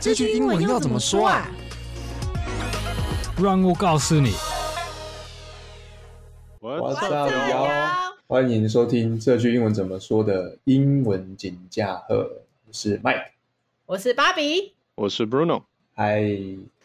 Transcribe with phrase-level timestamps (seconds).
[0.00, 1.50] 这句英文要怎么说啊？
[3.42, 4.30] 让我告诉你。
[6.60, 8.14] What's up, y'all？
[8.28, 12.30] 欢迎收听这句英文怎么说的英文锦驾鹤。
[12.64, 13.24] 我是 Mike，
[13.86, 15.64] 我是芭比，我是 Bruno。
[15.94, 16.22] 嗨，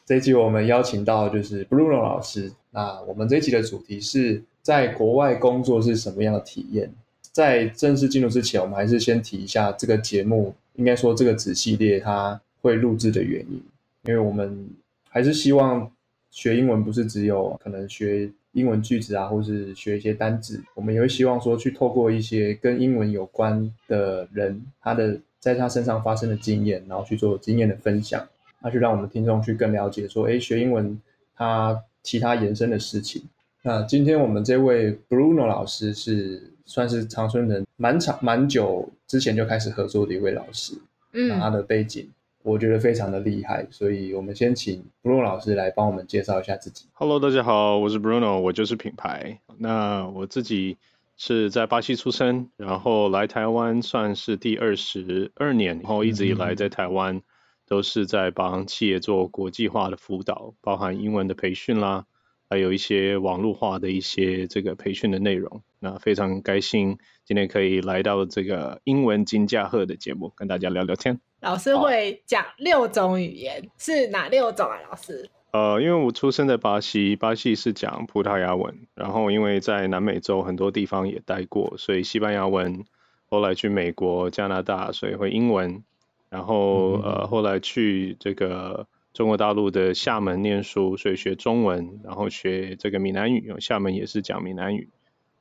[0.06, 2.52] 这一集我们邀请到就是 Bruno 老师。
[2.72, 6.92] 那我们这一集的主题是在国外工作是什么样的体验？
[7.32, 13.64] 在正式进入之前，我们还是先提一下这个节目，应该说这个子系列它会录制的原因，
[14.06, 14.68] 因为我们
[15.08, 15.92] 还是希望
[16.32, 18.32] 学英文不是只有可能学。
[18.54, 28.24] 英文句子啊，或是学一些单字，我们也会希望说去透过一些跟英文有关的人，他的在他身上发生的经验，然后去做经验的分享，
[28.62, 30.96] 那去让我们听众去更了解说，哎，学英文
[31.36, 33.24] 他其他延伸的事情。
[33.64, 40.76] 那今天我们这位 Bruno 老师是算是长春人，蛮长蛮久之前就开始合作的一位老师，
[41.14, 42.08] 嗯，那他的背景。
[42.44, 46.88] 我觉得非常的厉害，所以我们先请 Bruno 老师来帮我们介绍一下自己。
[46.92, 49.40] Hello，大家好，我是 Bruno，我就是品牌。
[49.58, 50.78] 那我自己
[51.16, 57.22] 是在巴西出生，然后来台湾算是第二十二年，然后一直以来在台湾
[57.66, 62.06] 都是在帮企业做国际化的辅导，包含英文的培训啦，
[62.50, 65.62] 还有一些网络化的一些这个培训的内容。
[65.80, 71.22] 那非常开心今天可以来到这个英文金驾鹤的节目，跟大家聊聊天。
[71.44, 74.80] 老师会讲六种语言，是哪六种啊？
[74.90, 75.30] 老师？
[75.52, 82.86] 呃，因为我出生在巴西，巴西是讲葡萄牙文，然后因为在南美洲很多地方也待过，所以西班牙文。
[83.30, 85.84] 后来去美国、加拿大，所以会英文。
[86.30, 94.90] 然后呃，后来去这个中国大陆的厦门念书，所以学中文，然后学这个闽南语，厦门也是讲闽南语。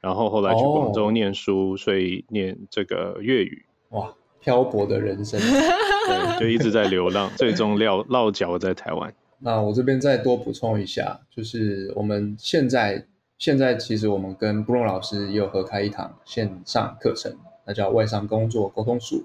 [0.00, 3.64] 然后后来去广州念书，哦、所以念这个粤语。
[3.90, 4.12] 哇。
[4.44, 5.38] 漂泊的人生，
[6.06, 9.12] 对，就一直在流浪，最终落落脚在台湾。
[9.38, 13.04] 那我这边再多补充一下，就是我们现在
[13.38, 17.34] 现在其实我们跟 Bruno 老师也有合开一堂线上课程，
[17.66, 19.24] 那叫外商工作沟通术。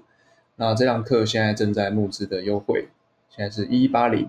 [0.56, 2.88] 那这堂课现在正在募资的优惠，
[3.28, 4.28] 现在是一一八零。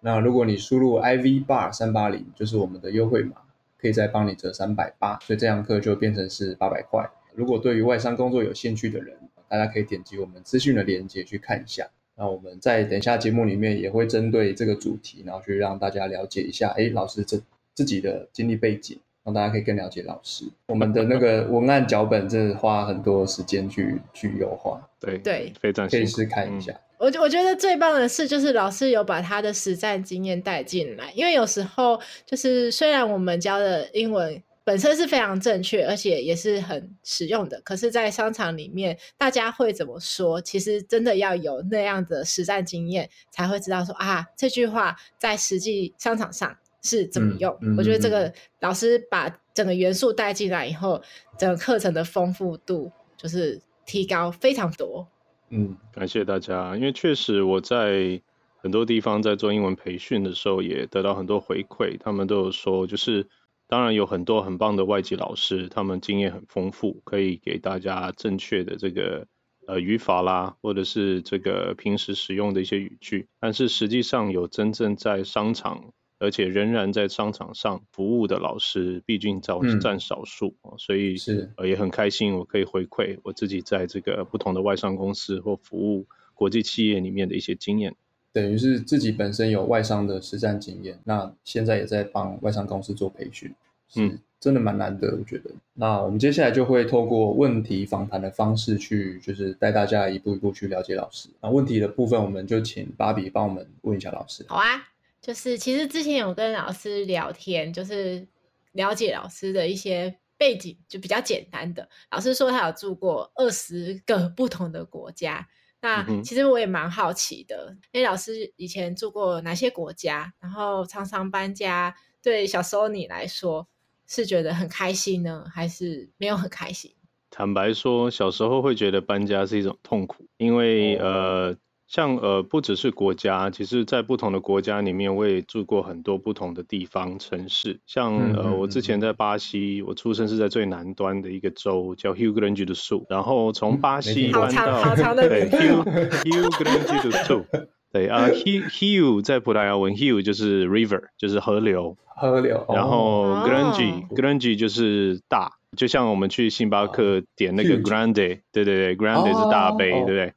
[0.00, 3.34] 那如果你输入 IV bar 三八零，就是我们的优惠码，
[3.80, 7.04] 可以再帮你折三百八，所以这堂课就变成是八百块。
[7.34, 9.16] 如果对于外商工作有兴趣的人，
[9.48, 11.88] 大家可以点击我们资讯的链接去看一下。
[12.18, 17.38] 那我们在等一下节目里面也会针对这个主题，然后去让大家了解一下，哎，老师这
[17.74, 20.46] 自己的经历背景，让大家可以更了解老师。
[20.68, 24.80] 我们的那个 文案脚本真的花很多时间去去优化。
[24.98, 26.72] 对对，非常可以试看一下。
[26.98, 34.42] 我我觉得最棒的是，就是老师有把他的实战经验带进来，因为有时候就是虽然我们教的英文。
[34.66, 37.60] 本身是非常正确，而且也是很实用的。
[37.60, 40.40] 可是，在商场里面，大家会怎么说？
[40.40, 47.56] 其实真的要有那样的实战经验，才会知道说啊，这句话在实际商场上是怎么用。
[47.62, 51.00] 嗯嗯、我觉得这个老师把整个元素带进来以后，
[51.38, 55.06] 整个课程的丰富度就是提高非常多。
[55.50, 58.20] 嗯，感谢大家，因为确实我在
[58.56, 63.24] 很多地方在做英文培训的时候，也得到很多回馈，他们都有说就是。
[63.68, 69.26] 当然有很多很棒的外籍老师，他们经验很丰富，可以给大家正确的这个
[69.66, 73.26] 呃语法啦，或者是这个平时使用的一些语句。
[73.40, 87.96] 但是实际上有真正在商场，而且仍然在商场上服务的老师，毕竟占占少数，嗯，所以是呃也很开心，我可以回馈我自己在这个不同的外商公司或服务国际企业里面的一些经验。
[88.36, 93.50] 等于是自己本身有外商的实战经验，那现在也在帮外商公司做培训，
[93.94, 95.48] 嗯真的蛮难得，我觉得。
[95.48, 101.30] 嗯、那我们接下来就会透过问题访谈的方式去，就是带大家一步一步去了解老师。
[101.40, 104.44] 那问题的部分，我们就请芭比帮我们问一下老师。
[104.48, 104.86] 好啊，
[105.22, 108.26] 就是其实之前有跟老师聊天，就是
[108.72, 111.88] 了解老师的一些背景，就比较简单的。
[112.10, 115.48] 老师说他有住过二十个不同的国家。
[115.86, 123.68] 那其实我也蛮好奇的，因为老师以前住过哪些国家，然后常常搬家，对小时候你来说
[124.08, 126.92] 是觉得很开心呢，还是没有很开心？
[127.30, 131.56] 坦白说，小时候会觉得搬家是一种痛苦，因为呃。
[131.86, 137.78] 像呃不只是国家，其实在不同的国家里面，我也住过很多不同的地方城市。
[137.86, 147.44] 像呃我之前在巴西，我出生是在最南端的一个州叫 Rio Grande do Sul，然后从巴西搬到对 Rio Rio Grande do Sul，
[147.92, 160.32] 对啊 Rio Rio 在葡萄牙文 Rio 就是 river 就是河流，河流，然后 Grande Grande 就是大，就像我们去星巴克点那个 Grande，对对对，Grande 是大杯，对不对？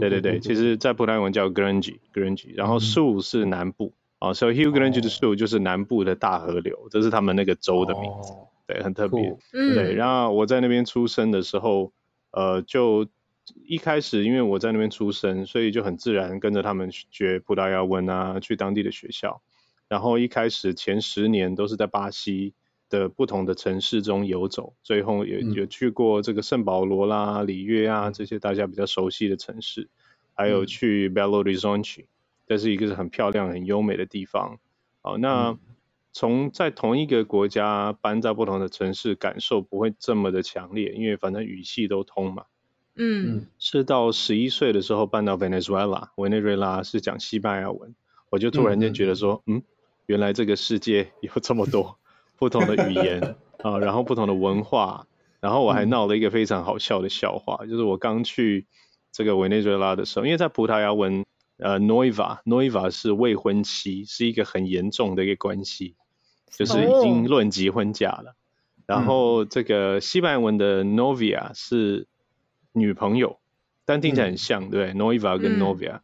[0.00, 8.32] 对对对，其实在葡萄牙文叫 Grange，Grange，然后 Sul 是南部啊，所以 Rio Grande do Sul 就是南部的大河流，这是他们那个州的名字，
[8.66, 9.36] 对，很特别。
[9.50, 11.92] 对，然后我在那边出生的时候，
[12.30, 13.06] 呃，就
[13.66, 19.42] 一开始因为我在那边出生，所以就很自然跟着他们学葡萄牙文啊，去当地的学校。
[19.88, 22.54] 然后一开始前十年都是在巴西
[22.92, 29.88] 的不同的城市中游走，最后也有去过这个圣保罗啦、里约啊这些大家比较熟悉的城市，
[30.34, 32.04] 还有去 Belo Horizonte，
[32.46, 34.58] 这是一个是很漂亮、很优美的地方。
[35.00, 35.56] 好，那
[36.12, 42.44] 从在同一个国家搬到不同的城市，感受不会这么的强烈，因为反正语系都通嘛。
[42.96, 47.94] 嗯，是到十一岁的时候搬到 Venezuela，委内瑞拉是讲西班牙文，
[48.28, 49.62] 我就突然间觉得说，嗯。
[50.06, 51.96] 原来这个世界有这么多
[52.42, 55.06] 不同的语言 啊，然后不同的文化，
[55.38, 58.66] 然后我还闹了一个非常好笑的笑话，嗯、就是我刚去
[59.12, 61.24] 这个委内瑞拉的时候，因为在葡萄牙文，
[61.58, 65.94] 呃，noiva，noiva 是未婚妻，是一个很严重的一个关系，
[66.50, 68.30] 就是已经论及婚嫁了。
[68.30, 68.34] 哦、
[68.86, 72.08] 然后这个西班牙文的 novia 是
[72.72, 73.38] 女朋友，
[73.84, 76.00] 但听起来很像，嗯、对，noiva 跟 novia。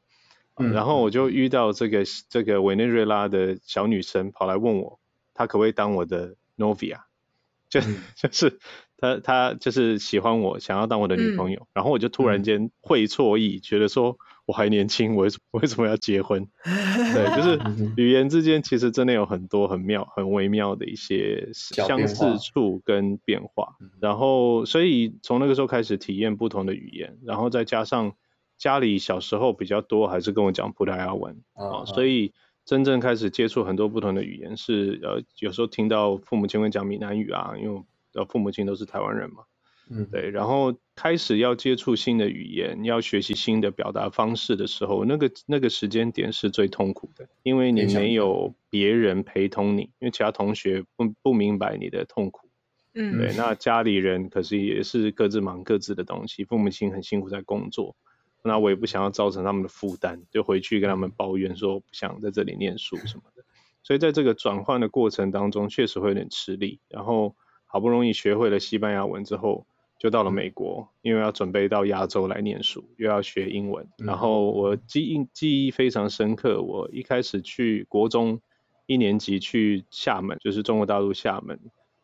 [0.56, 0.70] 嗯。
[0.73, 5.00] 然后我就遇到这个这个委内瑞拉的小女生跑来问我，
[5.38, 7.02] 她可不可以当我的 novia，
[7.70, 7.81] 就
[8.17, 8.58] 就是
[8.96, 11.69] 他他就是喜欢我，想要当我的女朋友。
[11.73, 16.49] 然后我就突然间会错意，觉得说我还年轻，我为什 为什么要结婚？
[16.64, 17.61] 对，就是
[17.96, 23.76] 语言之间其实真的有很多很妙、很微妙的一些相似处跟变化。
[24.00, 28.14] 然后所以从那个时候开始体验不同的语言，然后再加上。
[28.61, 31.87] 家里小时候比较多，还是跟我讲葡萄牙文啊，uh.
[31.87, 32.32] 所以
[32.69, 37.82] 真正开始接触很多不同的语言是呃，有时候听到父母亲会讲闽南语啊，因为
[38.12, 39.44] 呃父母亲都是台湾人嘛，
[39.88, 52.50] 嗯，对，然后开始要接触新的语言，要学习新的表达方式的时候，那个那个时间点是最痛苦的，因为你没有别人陪同你，因为其他同学不不明白你的痛苦，
[52.93, 57.97] 嗯，对，那家里人可是也是各自忙各自的东西，父母亲很辛苦在工作。
[58.43, 63.43] 那我也不想要造成他们的负担，就回去跟他们抱怨说不想在这里念书什么的。
[63.82, 66.79] 所以在这个转换的过程当中，确实会有点吃力。
[66.88, 67.35] 然后
[67.67, 69.67] 好不容易学会了西班牙文之后，
[69.99, 73.88] 就到了美国，因为要准备到亚洲来念书，又要学英文。
[73.99, 78.41] 然后我记忆记忆非常深刻，我一开始去国中
[78.87, 81.58] 一年级去厦门，就是中国大陆厦门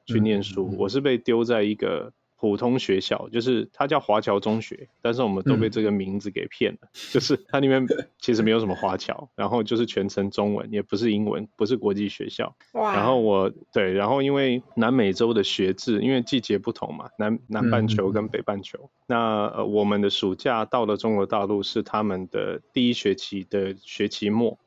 [0.07, 2.13] 去念书，我是被丢在一个。
[2.45, 6.81] 普通学校就是它叫华侨中学，但是我们都被这个名字给骗了。
[6.83, 7.87] 嗯、就是它里面
[8.21, 12.55] 其实没有什么华侨，然后就是全程中文，也不是英文，不是国际学校。
[12.73, 12.95] 哇！
[12.95, 24.59] 然后我对，然后因为南美洲的学制，因为季节不同嘛，南南半球跟北半球，嗯、那呃我们的暑假到了中国大陆是他们的第一学期的学期末。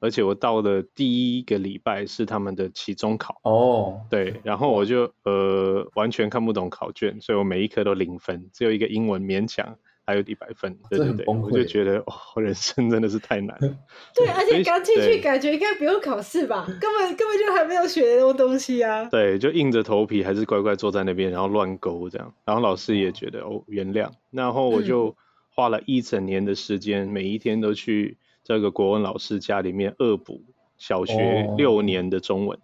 [0.00, 3.94] 而且我到的第一个礼拜是他们的期中考哦，oh.
[4.08, 13.76] 对，然后我就呃完全看不懂考卷，所以我每一科都零分，只有一个英文勉强还有一百分，对对对，我就觉得哦，人生真的是太难了。
[14.14, 19.04] 对，而且刚进去感觉应该不用考试吧，根本根本就还没有学那么多东西啊。
[19.06, 25.16] 对，就硬着头皮还是乖乖坐在那边，然后乱勾这样，然后老师也觉得哦原谅，然后我就
[25.48, 28.16] 花了一整年的时间，嗯、每一天都去。
[28.48, 30.40] 这个国文老师家里面恶补
[30.78, 32.58] 小学六年的中文，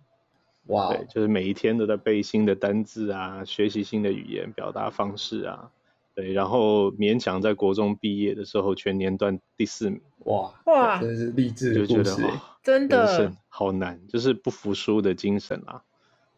[0.68, 5.70] 哇、哦，对，就是每一天都在背新的单字啊，学习新的语言表达方式啊，
[6.14, 13.36] 对，然后勉强在国中毕业的时候全年段第四名，哇哇，真是励志的故事，就觉得真的。
[13.50, 15.82] 好难，就是不服输的精神啊，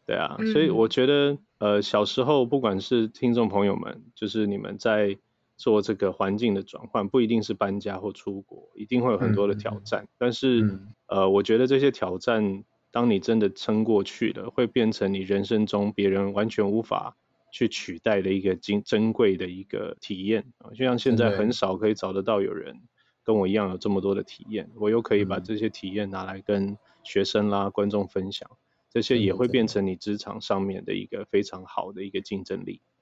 [0.07, 5.17] 对啊，嗯、所以我觉得呃小时候不管是听众朋友们，就是你们在。
[5.57, 10.05] 做这个环境的转换，不一定是搬家或出国，一定会有很多的挑战。
[10.05, 17.17] 嗯、但是，嗯、呃，我觉得这些挑战，当你真的撑过去了，会变成你人生中别人完全无法
[17.51, 20.71] 去取代的一个珍珍贵的一个体验啊！
[20.71, 22.83] 就像现在很少可以找得到有人
[23.25, 28.51] 跟我一样有这么多的体验，嗯、我又可以把这些体验拿来跟学生啦、观众分享，
[28.91, 32.83] 这些也会变成你职场上面的一个非常好的一个竞争力。
[32.83, 32.96] 嗯，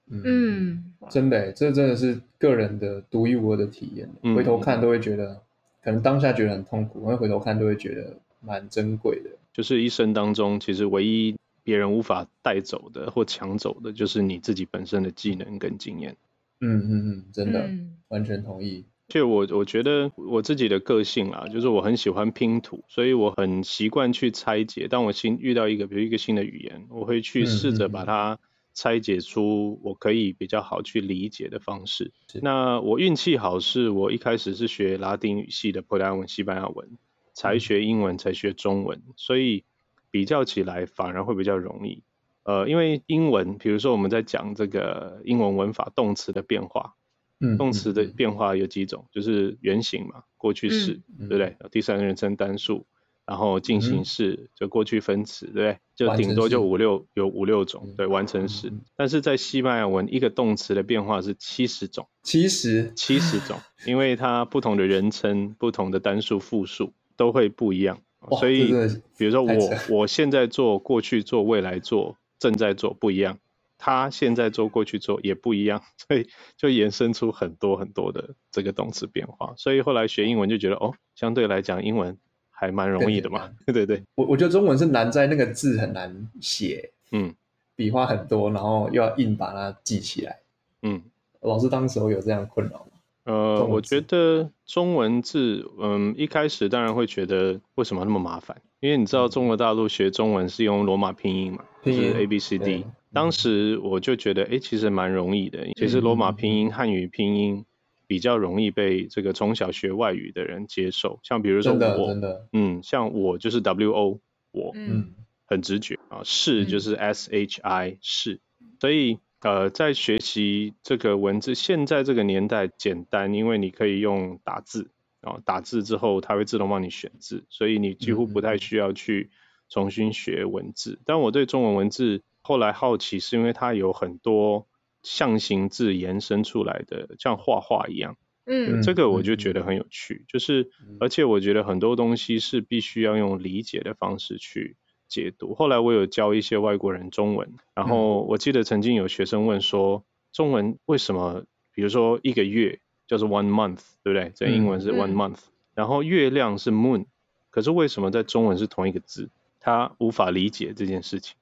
[1.11, 4.09] 真的，这真的是个人的独一无二的体验。
[4.23, 5.41] 嗯、回头看都会觉得，
[5.83, 9.31] 可能当下觉得很痛苦，因为回头看都会觉得蛮珍贵的。
[9.53, 16.17] 就是一生当中，其实唯一别人无法带走的或抢走的，就是你自己本身的技能跟经验。
[16.61, 18.85] 嗯嗯嗯，真的，嗯、完全同意。
[19.09, 24.89] 就我我觉得我自己的个性啊，就是我很喜欢拼图，所以我很习惯去拆解。
[24.89, 28.39] 当我新遇到一个，比如一个新的语言，我会去试着把它。
[28.75, 32.12] 拆解出我可以比较好去理解的方式。
[32.43, 36.99] 那我运气好，是我一开始是学拉丁语系的葡萄牙文、西班牙文，
[37.33, 39.64] 才学英文，才学中文，所以
[40.11, 42.02] 比较起来反而会比较容易。
[42.43, 46.95] 呃，因为英文，比如说我们在讲这个英文文法动词的变化，
[47.40, 51.57] 嗯，动词的变化有几种，就是原形嘛，过去式，嗯、对不对？
[51.71, 52.87] 第三人称单数。
[53.26, 55.78] 然后进行式就过去分词，对不对？
[55.97, 58.73] 就顶多就五六有五六种，对，完成时。
[58.97, 68.00] 但是在西班牙文，一个动词的变化是七十种，七十七十种，因为它不同的人称、不同的单数、复数都会不一样。
[68.40, 68.73] 所以，
[69.16, 73.38] 比如说我我现在做、过去做、未来做、正在做不一样，
[73.78, 79.54] 他现在做、过去做也不一样，所以就衍生出很多很多的这个动词变化。
[79.57, 82.19] 所以后来学英文就觉得，哦，相对来讲英文。
[82.57, 83.85] 还蛮容易的嘛，对。
[83.85, 87.35] 对对，我我觉得中文是难在那个字很难写，嗯，
[87.75, 90.39] 笔画很多，然后又要硬把它记起来，
[90.83, 91.03] 嗯，
[91.43, 92.87] 老师当时候有这样困扰吗？
[93.25, 107.65] 呃，我觉得中文字，嗯，一开始当然会觉得为什么那么麻烦，因为你知道中国大陆学中文是用罗马拼音嘛，就是 A B C D，当时我就觉得，哎，其实蛮容易的，其实罗马拼音、汉语拼音。
[108.07, 112.15] 比较容易被这个从小学外语的人接受，像比如说我，
[112.53, 114.21] 嗯，像我就是 W O，
[114.53, 115.15] 我，嗯，
[115.47, 118.41] 很直觉啊，是就是 S H I 是，
[118.81, 124.91] 所以呃，在学习这个文字，现在这个年代简单，因为你可以用打字
[125.23, 129.31] 啊，打字之后它会自动帮你选字，所以你几乎不太需要去
[129.69, 130.99] 重新学文字。
[131.05, 134.67] 但我对中文文字后来好奇，是因为它有很多。
[135.05, 145.55] 象形字延伸出来的，像画画一样，嗯，这个我就觉得很有趣，就是，而且我觉得很多东西是必须要用理解的方式去解读。
[145.55, 154.33] 后来我有教一些外国人中文，然后我记得曾经有学生问说，中文为什么，比如说一个月叫做 one month，对不对？
[154.35, 155.39] 在英文是 one month，
[155.75, 157.05] 然后月亮是 moon，
[157.51, 159.31] 可是为什么在中文是同一个字？
[159.61, 161.37] 他无法理解这件事情。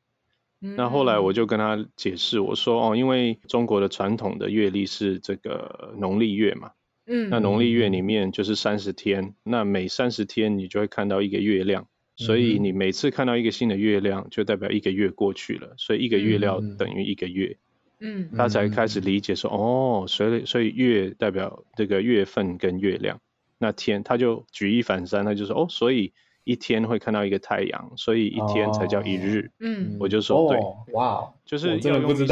[0.64, 6.71] 那后来我就跟他解释，我说哦，因为中国的传统的月历是这个农历月嘛，
[7.04, 17.57] 嗯，那农历月里面就是三十天，那每三十天你就会看到一个月亮，所以你每次看到一个新的月亮，就代表一个月过去了，所以一个月亮等于一个月，
[17.99, 23.21] 嗯，他才开始理解说哦，所以所以月代表这个月份跟月亮，
[23.59, 26.12] 那天他就举一反三，他就说哦，所以。
[26.44, 29.50] 一天会看到一个太阳，所以一天才叫一日。
[29.61, 32.26] 嗯、哦，我就说对，哇，就是要用一些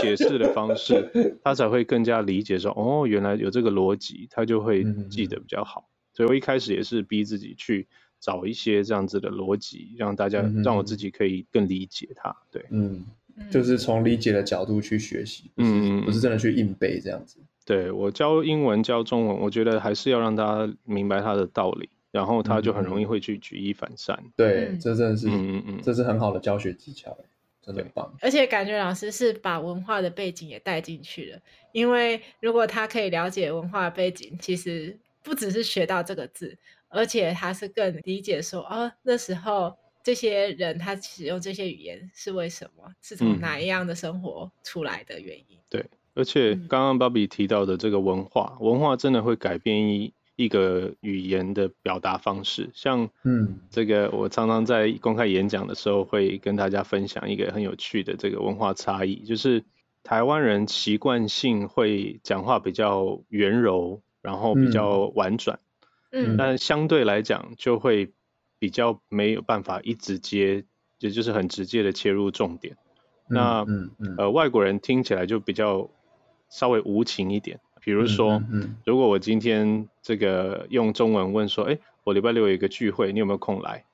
[0.00, 5.84] 解释的方式， 他才会更加理解说，哦，原来有这个逻辑，他就会记得比较好。
[5.88, 7.86] 嗯、所以我一开始也是逼自己去
[8.20, 12.34] 找一些这样子的逻辑，让大家、嗯、让我自己可以更理解它。
[12.50, 13.04] 对，嗯，
[13.50, 17.38] 就是从理解的角度去学习，嗯，不是真的去硬背这样子。
[17.64, 21.88] 对，我教英文教中文，我觉得还是要让大家明白它的道理。
[22.12, 24.14] 然后他就很容易会去举一反三。
[24.22, 27.16] 嗯、对，这真的是，嗯嗯这是很好的教学技巧，
[27.62, 28.14] 真的很棒。
[28.20, 31.40] 而且感觉老师是把文化的背景也带进去了，
[31.72, 45.56] 因为如果他可以了解文化背景，其实不只是学到这个字，而且他是更理解说，哦，那时候这些人他使用这些语言是为什么，是从哪一样的生活出来的原因。
[45.56, 50.12] 嗯、对，而且刚刚 Bobby 提到的这个文化，文化真的会改变一。
[50.42, 59.62] 一个语言的表达方式，像嗯，这个我常常在公开演讲的时候会跟大家分享一个很有趣的这个文化差异，就是
[60.02, 65.60] 台湾人习惯性会讲话比较圆柔，然后比较婉转，
[66.10, 68.10] 嗯，但相对来讲就会
[68.58, 70.64] 比较没有办法一直接，
[70.98, 72.76] 也就是很直接的切入重点。
[73.28, 74.14] 那嗯嗯。
[74.18, 75.88] 呃，外国人听起来就比较
[76.50, 77.60] 稍微无情一点。
[77.84, 83.84] 比如说，嗯嗯、如果我今天这个用中文问说，哎，我礼拜六有一个聚会，你有没有空来？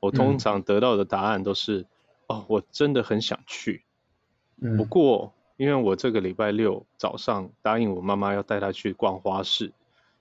[0.00, 1.86] 我通常得到的答案都是，嗯、
[2.26, 3.82] 哦，我真的很想去。
[4.60, 9.72] 嗯、不过，因为我这个礼拜六早上答应我妈妈要带她去逛花市，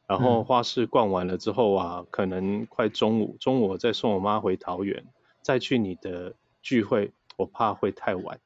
[0.08, 5.04] 然后花市逛完了之后啊，可能快中午，中午我再送我妈回桃园，
[5.42, 8.40] 再去你的聚会，我怕会太晚。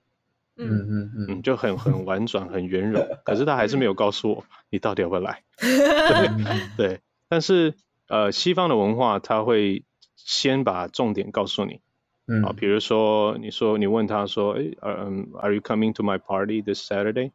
[0.59, 5.43] 嗯嗯嗯，就很很婉转，很圆融， 可是他还是没有告诉我你到底要不要来。
[5.57, 6.99] 对，对，
[7.29, 7.75] 但是
[8.07, 9.83] 呃，西方的文化他会
[10.15, 11.81] 先把重点告诉你，
[12.27, 17.31] 嗯，啊，比如说你说你问他说，哎，嗯，Are you coming to my party this Saturday？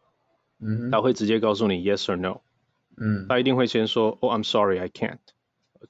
[0.60, 2.40] 嗯，他会直接告诉你 Yes or No。
[2.96, 5.18] 嗯，他一定会先说，Oh, I'm sorry, I can't。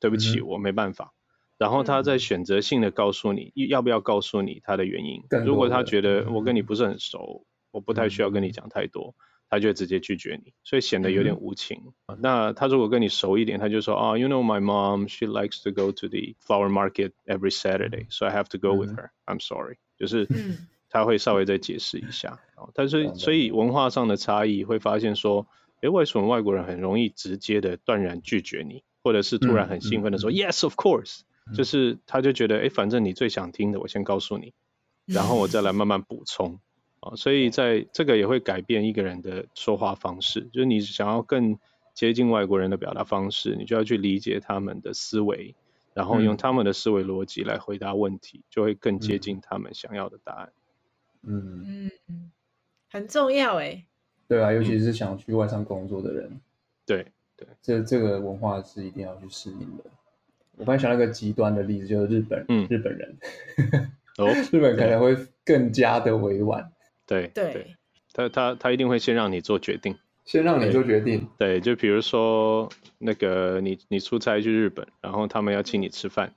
[0.00, 1.13] 对不起，我没办法。
[1.56, 5.23] 然后他再选择性的告诉你，要不要告诉你他的原因。
[5.44, 9.14] 如果他觉得我跟你不是很熟，我不太需要跟你讲太多，
[9.49, 11.92] 他就会直接拒绝你，所以显得有点无情。
[12.06, 18.34] 嗯、那他如果跟你熟一点，他就说啊、oh,，You know my mom, she likes to go to the flower market every Saturday, so I
[18.34, 19.11] have to go with her.
[19.26, 20.28] I'm sorry，就是
[20.90, 22.40] 他会稍微再解释一下。
[22.75, 25.46] 但是所以文化上的差异会发现说，
[25.82, 31.20] 诶，为什么外国人很容易直接的断然拒绝你，或者是突然很兴奋的说、Yes, of course。
[31.53, 34.55] 就是他就觉得，哎，反正你最想听的，我先告诉你，
[35.05, 36.59] 然后我再来慢慢补充
[37.01, 37.15] 啊。
[37.17, 40.49] 所以在这个也会改变一个人的说话方式。
[40.53, 41.59] 就是你想要更
[41.93, 45.55] 接近外国人的表达方式，你就要去理解他们的思维，
[45.93, 50.53] 然后用他们的思维逻辑来回答问题，就会更接近他们想要的答案。
[51.23, 52.31] 嗯嗯，
[52.91, 53.85] 很重要哎。
[54.27, 56.31] 对啊，尤其是想去外商工作的人。
[56.31, 56.41] 嗯、
[56.87, 59.85] 对对，这这个文化是一定要去适应的。
[60.56, 63.16] 我刚才想到一个极端的例子，就是日本，嗯、日本人，
[64.18, 66.70] 哦， 日本可能会更加的委婉。
[67.06, 67.76] 对对，
[68.12, 71.28] 他他他一定会先让你做决定，先让你做决定。
[71.38, 72.68] 对，对就比如说
[72.99, 76.32] 那个你你出差去日本，然后他们要请你吃饭，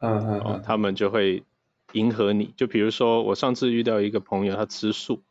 [0.00, 1.44] 嗯嗯，哦，他们就会
[1.92, 2.52] 迎合你。
[2.56, 5.22] 就比如说我上次遇到一个朋友，他吃素，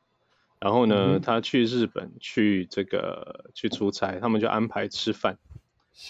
[0.60, 5.38] 然后呢，嗯、他去日本去这个去出差，他们就安排吃饭。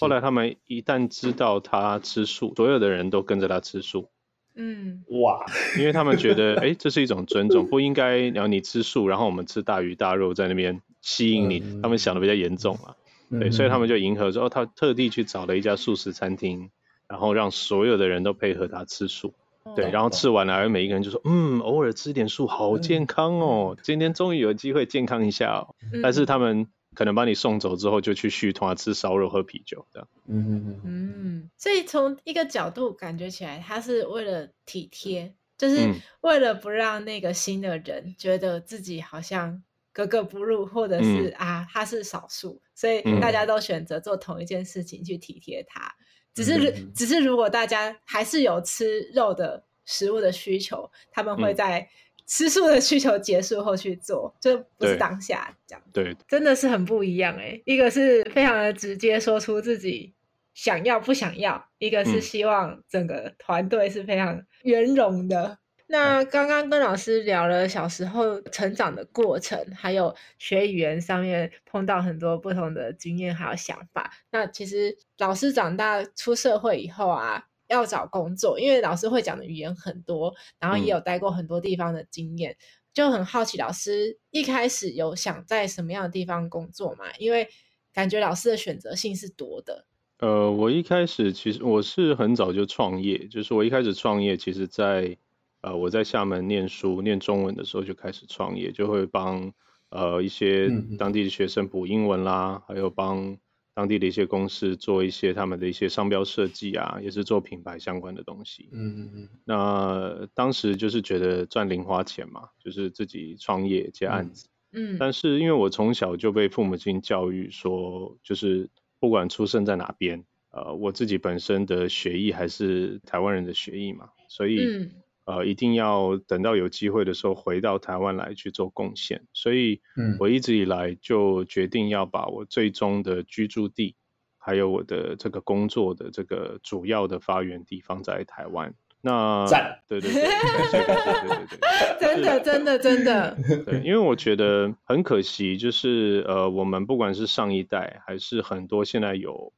[0.00, 4.08] 后来他们一旦知道他吃素，所有的人都跟着他吃素。
[4.54, 5.44] 嗯，哇，
[5.78, 11.60] 因为他们觉得，哎，这是一种尊重，不应该然后你吃素，然后我们吃大鱼大肉在那边吸引你。
[11.60, 12.96] 嗯、他们想的比较严重啊，
[13.30, 16.70] 嗯、对，所以他们就迎合说，哦，他特地去找了一家素食餐厅，
[17.08, 19.34] 然后让所有的人都配合他吃素。
[19.64, 25.74] 嗯、对，然后吃完了，而每一个人就说，嗯，偶尔吃点素好健康哦，今天终于有机会健康一下哦。
[25.92, 26.68] 嗯、但是他们。
[26.94, 30.08] 可能把你送走之后，就去续团吃烧肉、喝啤酒这样。
[30.26, 31.50] 嗯嗯嗯。
[31.56, 45.94] 所以从一个角度感觉起来，他是为了体贴，就是为了不让那个新的人觉得自己好像格格不入，或者是、嗯、啊他是少数，所以大家都选择做同一件事情去体贴他。
[46.34, 51.88] 只是、嗯、只是如果大家还是有吃肉的食物的需求，他们会在。
[52.26, 55.82] 吃素的需求结束后去做，就不是当下这样。
[55.92, 57.60] 对，真的是很不一样哎。
[57.64, 60.14] 一个是非常的直接说出自己
[60.54, 65.44] 想要不想要，一个是希望整个团队是非常圆融的。
[65.44, 65.58] 嗯、
[65.88, 74.12] 那刚刚跟老师聊了小时候成长的过程，还有学语言上面碰到很多不同的经验还有想法。
[74.30, 77.44] 那其实老师长大出社会以后啊。
[77.72, 82.56] 要找工作，因为老师会讲的语言很多，然后也有待过很多地方的经验，嗯、
[82.92, 87.06] 就很好奇老师一开始有想在什么样的地方工作嘛？
[87.18, 87.48] 因为
[87.92, 89.86] 感觉老师的选择性是多的。
[90.18, 95.16] 呃，我一开始其实我是很早就创业，就是我一开始创业，其实在
[95.62, 99.52] 呃我在厦门念书念中文的时候就开始创业，就会帮
[99.88, 103.36] 呃一些当地的学生补英文啦，嗯、还有帮。
[103.74, 108.68] 当地的一些公司做一些他们的一些商标设计啊，也是做品牌相关的东西。
[108.72, 109.28] 嗯嗯嗯。
[109.44, 114.48] 那当时就是觉得赚零花钱嘛，就是自己创业接案子。
[114.72, 114.96] 嗯。
[114.98, 118.68] 但是因为我从小就被父母亲教育说，就是
[119.00, 124.90] 不管出生在哪边，呃，我自己本身的血裔还是台湾人的血裔嘛，所以。
[125.24, 129.80] 嗯呃，一定要等到有机会的时候回到台湾来去做贡献，所以，
[130.18, 133.94] 我一直以来就决定要把我最终的居住地，
[134.36, 138.74] 还有我的这个工作的这个主要的发源地放在台湾。
[139.00, 140.94] 那，赞对对对，对对
[141.28, 149.52] 对对， 真的真的真的， 对，因为我觉得很可惜，就是呃，我们不管是上一代，还是很多现在有。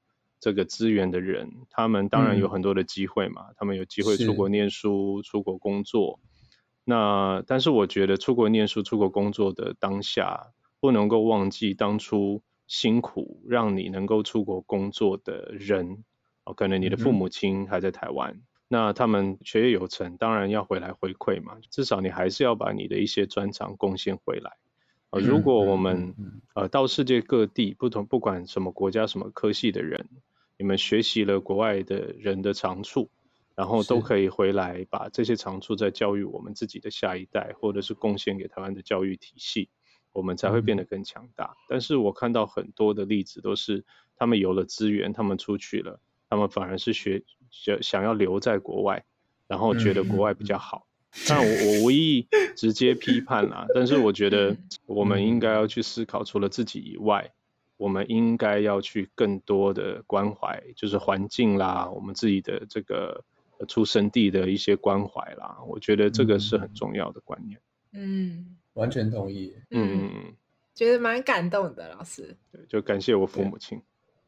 [0.44, 6.20] 这个资源的人，他们当然有很多的机会嘛，嗯、他们有机会出国念书、出国工作。
[6.84, 10.48] 那但是我觉得出国念书、出国工作的当下，
[10.80, 16.04] 不能够忘记当初辛苦让你能够出国工作的人。
[16.44, 21.56] 哦，可能你的父母亲还在台湾，嗯、那他们学业有成，当然要回来回馈嘛。
[21.70, 24.50] 至少你还是要把你的一些专长贡献回来。
[25.08, 26.14] 呃，如果我们
[26.54, 30.06] 呃到世界各地不同，不管什么国家、什么科系的人。
[30.56, 33.10] 你们学习了国外的人的长处，
[33.56, 39.68] 然后都可以回来把这些长处再教育我们自己的下一代，或者是贡献给台湾的教育体系，
[40.12, 41.44] 我们才会变得更强大。
[41.44, 43.84] 嗯、但是我看到很多的例子都是，
[44.16, 49.04] 他们有了资源，他们出去了，他们反而是学想想要留在国外，
[49.48, 50.86] 然后觉得国外比较好。
[51.28, 57.32] 但我我无意直接批判啦，但是我觉得 我们应该要去思考，除了自己以外。
[57.76, 63.24] 我们应该要去更多的关怀，就是环境啦，我们自己的这个
[63.68, 67.60] 出生地的一些关怀啦，我觉得这个是很重要的观念。
[67.92, 69.54] 嗯，完全同意。
[69.70, 70.34] 嗯嗯嗯，
[70.74, 72.36] 觉得蛮感动的，老师。
[72.50, 73.80] 对，就感谢我父母亲。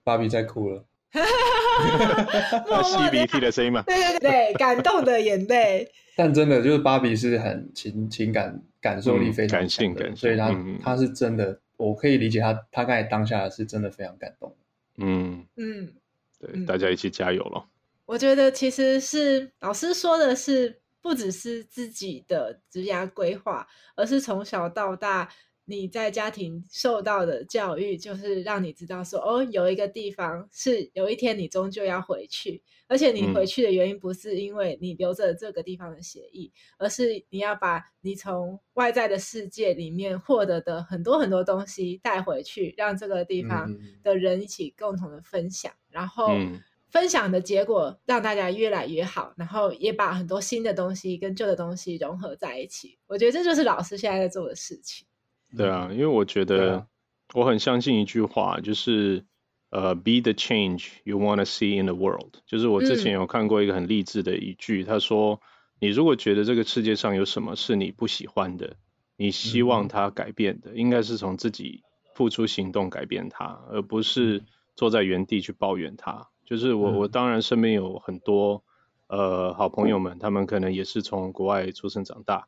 [0.05, 0.85] 芭比在哭了，
[2.85, 3.83] 吸鼻涕的声音嘛。
[3.83, 5.91] 对对对，感动的眼泪。
[6.17, 14.57] 但真的就是芭比是很情情感感受力非常感性的，所以他他是真的，我可以理解他他刚才当下是真的非常感动。
[14.97, 15.93] 嗯嗯，
[16.39, 17.69] 对，大家一起加油咯。
[18.07, 25.29] 我觉得其实是老师说的是，不只是自己的职涯规划，而是从小到大
[25.69, 46.29] 你在家庭受到的教育，就是让你知道说，哦，有一个地方是有一天你终究要回去，而且你回去的原因不是因为你留着这个地方的血液，嗯、而是你要把你从外在的世界里面获得的很多很多东西带回去，让这个地方的人一起共同的分享，嗯、然后。
[46.29, 52.97] 嗯分享的结果让大家越来越好，然后也把很多新的东西跟旧的东西融合在一起。
[53.07, 55.07] 我觉得这就是老师现在在做的事情。
[55.55, 56.87] 对啊，因为我觉得
[57.35, 59.25] 我很相信一句话，就是
[59.71, 62.37] 呃、uh,，be the change you want to see in the world。
[62.47, 65.41] 就是我之前有看过一个很励志的一句，他、嗯、说
[65.81, 68.77] ：“你如果觉得这个世界上有什么是你不喜欢的，
[69.17, 71.83] 你希望它改变的，嗯、应该是从自己
[72.15, 74.45] 付出行动改变它，而不是
[74.77, 78.63] 坐在原地去抱怨它。”就是我，我当然身边有很多
[79.09, 82.47] 呃好朋友们，他们可能也是从国外出生长大，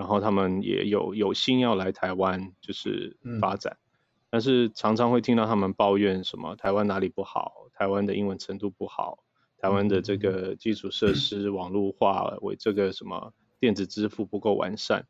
[0.00, 3.84] 然后他们也有有心要来台湾就是发展，嗯、
[4.30, 9.22] 但是常常会听到他们抱怨什么台湾哪里不好，台湾的英文程度不好，
[9.58, 15.06] 台湾的这个基础设施网络化为这个什么电子支付不够完善。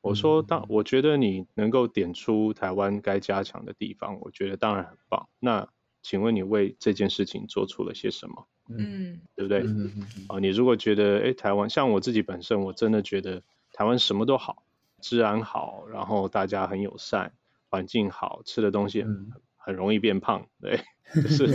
[0.00, 5.28] 我说当我觉得你能够点出台湾该加强的地方，我觉得当然很棒。
[5.40, 5.68] 那
[6.02, 8.46] 请问你为这件事情做出了些什么？
[8.68, 9.58] 嗯，对不对？
[9.64, 13.42] 嗯嗯啊，你如果觉得，哎，台湾像我自己本身，我真的觉得
[13.80, 14.62] 台湾什么都好，
[15.00, 17.32] 治安好，然后大家很友善，
[17.70, 20.82] 环境好，吃的东西很、嗯、很容易变胖，对，
[21.14, 21.46] 就是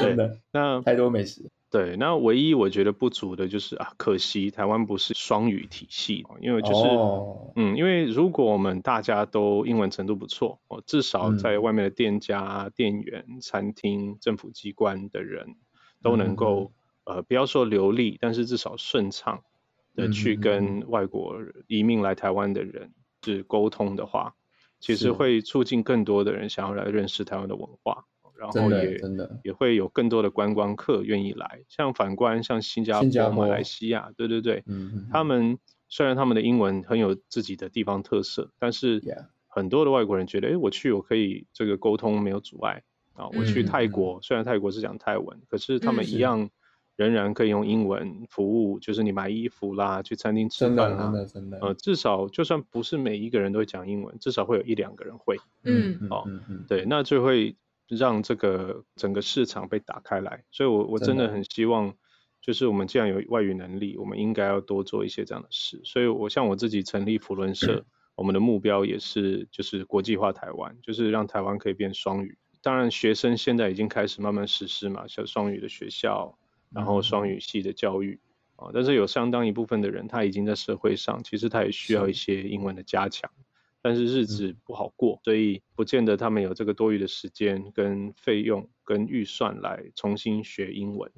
[0.00, 0.40] 对的。
[0.50, 1.48] 那太多美食。
[1.70, 15.54] 对，那唯一我觉得不足的就是啊，可惜台湾不是双语体系，因为就是、哦、嗯，因为如果我们大家都英文程度不错，哦，至少在外面的店家、嗯、店员、餐厅、政府机关的人
[16.02, 16.72] 都能够、
[17.04, 19.44] 嗯、呃，不要说流利，但是至少顺畅
[19.98, 24.34] 的去跟外国移民来台湾的人是沟通的话，
[24.80, 28.06] 其实会促进更多的人想要来认识台湾的文化。
[28.38, 29.00] 然后也
[29.42, 34.62] 也会有更多的观光客愿意来，像反观像新加坡、马来西亚，对对对，
[35.10, 35.58] 他们
[35.88, 39.00] 虽然他们的英文很有自己的地方特色，但是
[39.48, 42.84] 很多的外国人觉得，哎，我去我可以这个沟通没有阻碍
[43.14, 43.26] 啊。
[43.36, 46.48] 我去泰国，嗯、虽然泰国是讲泰文，可是他们一样
[46.98, 57.56] 仍然可以用英文服务，就是你买衣服啦，去餐厅吃饭啦，真的真的，呃，至少就算不是每一个人都会讲英文，至少会有一两个人会，嗯，哦，嗯嗯对，那就会。
[57.90, 61.94] 让这个整个市场被打开来，所以我我真的很希望，
[62.42, 65.80] 就是我们既然有外语能力，我们应该要多做一些这样的事。
[65.84, 72.36] 所以，我像我自己成立福伦社，我们的目标也是就是国际化台湾，就是让台湾可以变双语。
[72.60, 76.36] 当然，学生现在已经开始慢慢实施嘛，像双语的学校，
[76.70, 78.18] 然后双语系的教育
[78.56, 83.30] 啊，但是有相当一部分的人，他已经在社会上，其实他也需要一些英文的加强。
[83.80, 91.10] 但是日子不好过，嗯、所以不见得他们有这个多余的时间、跟费用、跟预算来重新学英文，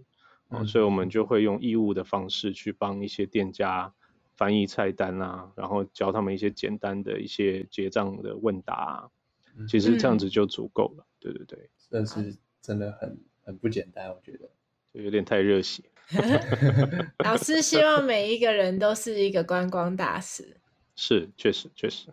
[0.50, 1.08] 嗯、所以我们。
[1.08, 3.92] 就会用义务的方式去帮一些店家
[4.34, 9.10] 翻译菜单啊，然后教他们一些简单的一些结账的问答、啊，
[9.56, 9.96] 嗯、其实。
[9.96, 11.06] 这样子就足够了。
[11.18, 14.50] 对对对，但是真的很很不简单，我觉得
[14.92, 15.82] 就有点太热血。
[17.24, 20.56] 老师希望每一个人都是一个观光大使，
[20.96, 22.08] 是，确实确实。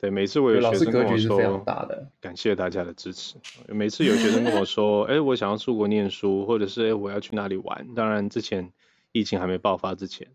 [0.00, 3.36] 对，每次我有学生跟我说，的感谢大家的支持。
[3.68, 7.94] 每次有学生跟我说，哎，我想要出国念书，或者是哎，我要去哪里玩。
[7.94, 8.72] 当然，之前
[9.12, 10.28] 疫情还没爆发之前，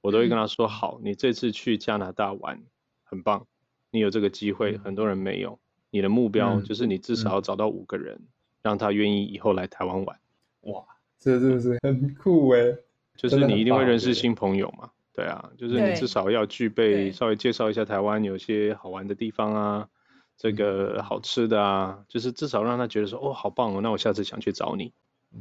[0.00, 2.62] 我都会跟他说，好，你这次去加拿大玩
[3.04, 3.46] 很棒，
[3.90, 5.58] 你有这个机会，很多人没有。
[5.90, 8.20] 你的目标就是你至少要找到五个人，
[8.62, 10.18] 让他愿意以后来台湾玩。
[10.62, 10.84] 哇，
[11.26, 12.72] 这真的是很酷哎，
[13.16, 14.90] 就是你一定会认识新朋友嘛。
[15.12, 19.88] 对啊，就是你至少要具备稍微介绍一下台湾有些好玩的地方啊，
[20.36, 24.92] 这个好吃的啊，就是至少让他觉得说哦，好棒哦，那我下次想去找你，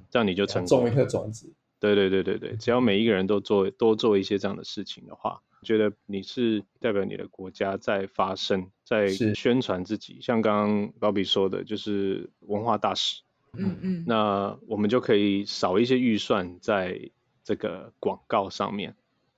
[0.10, 0.89] 这样你就成功了。
[0.89, 1.54] 种一颗种子。
[1.80, 10.17] 对对对对对，只要每一个人都做多做一些这样的事情的话，觉得你是代表你的国家在发声，在宣传自己。
[10.19, 13.21] 像刚刚高比说的，就是文化大使。
[13.58, 14.04] 嗯嗯。
[14.08, 17.10] 那我们就可以少一些预算在
[17.44, 18.96] 这个广告上面。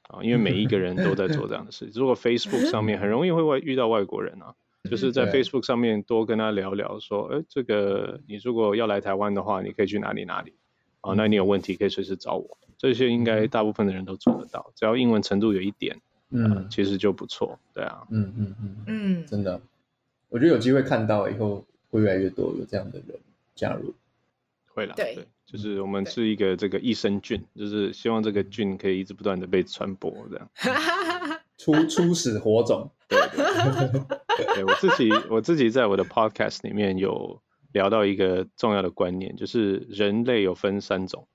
[0.10, 1.92] 啊，因为每一个人都在做这样的事。
[1.94, 4.56] 如果 Facebook 上面很容易会外遇到外国人啊，
[4.90, 10.54] 就是在 Facebook 上面多跟他聊聊，说，哎，这个你如果要来台湾的话，你可以去哪里哪里
[11.02, 11.14] 啊？
[11.14, 12.58] 那你有问题可以随时找我。
[12.78, 16.00] 这些应该大部分的人都做得到，只要英文程度有一点，
[16.30, 19.60] 嗯，其实就不错，对啊，嗯嗯嗯嗯，真的，
[20.30, 23.20] 我觉得有机会看到以后会越来越多有这样的人
[23.56, 23.94] 加入，
[24.78, 30.48] 会啦，对，就是我们是一个这个益生菌，就是希望这个菌可以一直不断的被传播，这样，
[31.58, 33.20] 初初始火种，对
[34.38, 41.28] 对，对我自己我自己在我的 podcast 里面有聊到一个重要的观念，就是人类有分三种。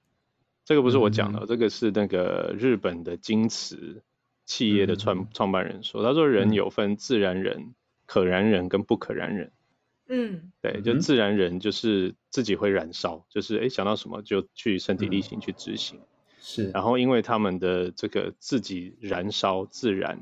[0.65, 4.05] 这个不是我讲的，嗯、这个是那个日本的京瓷
[4.47, 7.75] 企业的创创办人说，他说人有分自然人、
[8.07, 9.51] 可燃人跟不可燃人。
[10.15, 15.99] 嗯，对，就自然人就是自己会燃烧，就是哎想到什么就去身体力行去执行。
[16.39, 20.21] 是、嗯，然后因为他们的这个自己燃烧自燃，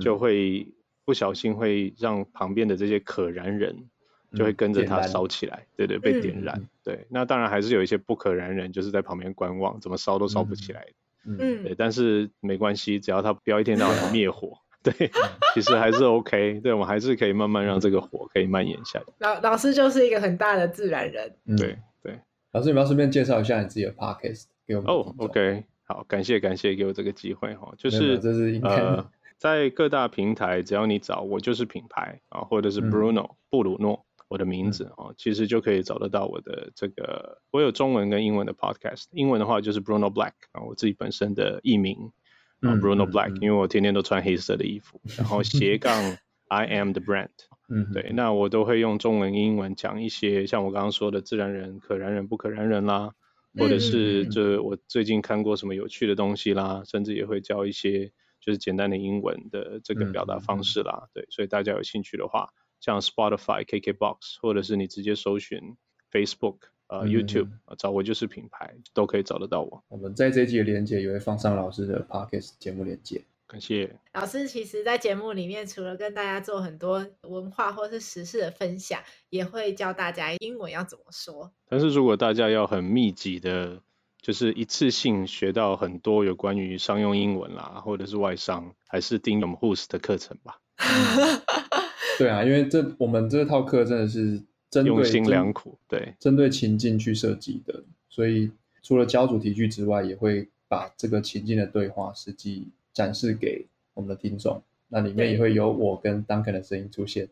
[0.00, 0.66] 就会
[1.04, 3.88] 不小心会让旁边的这些可燃人。
[4.36, 6.68] 就会跟着它烧起来，对对，被点燃。
[6.82, 10.88] 对，那当然还是有一些不可燃人，就是在旁边观望，怎么烧都烧不起来。
[11.24, 15.10] 嗯，对，但是没关系，只要他不要一天到晚灭火，对，
[15.54, 16.60] 其实还是 OK。
[16.60, 19.06] 对，我们还是可以慢慢让这个火可以蔓延下来。
[19.18, 21.34] 老老师就是一个很大的自然人。
[21.56, 22.20] 对对，
[22.52, 24.90] 老师，你要顺便介绍一下你自己的 Podcast 给我们。
[24.92, 34.04] 哦，OK，好，感谢感谢给我这个机会哈，就是这是呃， 在各大平台，只要你找我就是品牌啊，或者是 Bruno 布鲁诺。
[34.28, 39.04] 我的名字哦，其实就可以找得到我的这个，我有中文跟英文的 podcast。
[39.12, 42.10] 英文的话就是 Bruno Black 啊，我自己本身的艺名
[42.66, 46.16] 啊，Bruno Black，因为我天天都穿黑色的衣服， 然后斜杠
[46.48, 47.30] I am the brand。
[47.68, 53.12] 嗯，对，那我都会用中文、英文讲一些，像我刚刚说的自然人、可燃人、不可燃人啦，
[53.56, 61.08] 或者是这我最近看过什么有趣的东西啦，甚至也会教一些就是简单的英文的这个表达方式啦。
[61.14, 62.48] 对，所以大家有兴趣的话。
[62.80, 65.58] 像 Spotify、KKBox，或者是你直接搜寻
[66.12, 66.56] Facebook、
[66.88, 69.82] 呃、YouTube，找我就是品牌，都可以找得到我。
[69.88, 73.22] 我们在这一集的连接也会放上老师的 Podcast 节目连接。
[73.46, 74.48] 感谢老师。
[74.48, 81.52] 其实，在节目里面，除了跟大家做很多文化或是时事的分享，也会教大家英文要怎么说。
[81.68, 83.80] 但是如果大家要很密集的，
[84.20, 90.58] 就是一次性学到很多有关于商用英文啦，或者是外商，还是订我们 Who's 的课程吧。
[92.18, 94.42] 对啊，因为这我们这套课真的是
[94.74, 98.50] 针对用心良苦，对，针对情境去设计的，所以
[98.82, 104.62] 除了教主题句之外，也会把这个情境的对话实际展示给我们的听众。
[104.88, 107.28] 那里面也会有我跟 Duncan 的声音出现。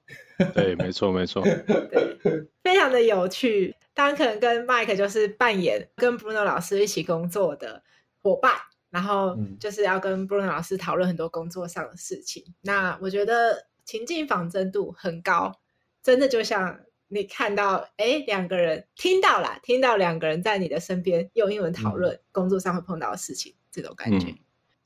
[0.55, 3.74] 对，没错，没错， 对，非常的有趣。
[3.94, 7.83] Duncan 跟 Mike 就是扮演跟 Bruno 老师一起工作的
[8.22, 8.52] 伙伴，
[8.90, 12.42] 然后就是要跟 Bruno 老师讨论很多工作上的事情。
[12.46, 13.66] 嗯、那我觉得。
[13.85, 15.59] 情境仿真度很高，
[16.05, 16.78] 真的就像
[17.14, 24.29] 你看到，哎，两个人听到了，听到两个人在你的身边用英文讨论工作上会碰到的事情，这种感觉。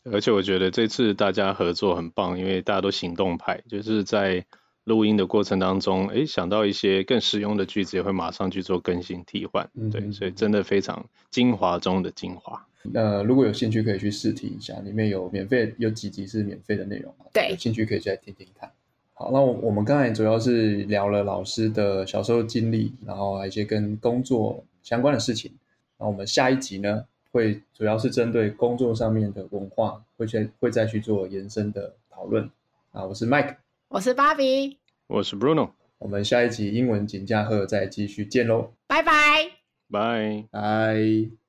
[0.05, 4.45] 嗯，而且我觉得这次大家合作很棒，因为大家都行动派，就是在
[4.83, 9.71] 录音的过程当中，哎，想到一些更实用的句子，也会马上去做更新替换。
[9.75, 12.67] 嗯，对，所以真的非常精华中的精华。
[12.83, 17.15] 那如果有兴趣，可以去试听一下，里面有免费，有几集是免费的内容。
[17.33, 18.71] 对，有兴趣可以再听听看。
[19.19, 25.51] 好，那我我们刚才主要是聊了老师的小时候经历，然后还有一些跟工作相关的事情。
[25.99, 27.03] 那我们下一集呢，
[27.33, 32.51] 会主要是针对工作上面的文化，会再会再去做延伸的讨论。
[32.93, 33.57] 啊，我是 Mike，
[33.89, 34.77] 我是 Bobby，
[35.07, 35.71] 我是 Bruno。
[35.97, 39.13] 我们下一集英文金架厚再继续见喽，拜拜，
[39.91, 41.37] 拜拜。